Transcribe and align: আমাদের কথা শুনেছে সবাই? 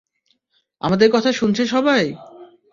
আমাদের 0.81 1.07
কথা 1.11 1.31
শুনেছে 1.31 1.63
সবাই? 1.65 2.03